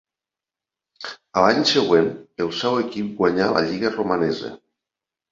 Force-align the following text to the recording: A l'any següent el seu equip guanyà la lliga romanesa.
A 1.41 1.43
l'any 1.43 1.59
següent 1.71 2.07
el 2.45 2.49
seu 2.59 2.77
equip 2.85 3.11
guanyà 3.19 3.51
la 3.57 3.61
lliga 3.67 3.93
romanesa. 3.93 4.51